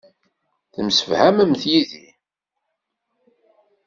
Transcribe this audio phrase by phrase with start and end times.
[0.73, 2.07] Temsefhamemt yid-i.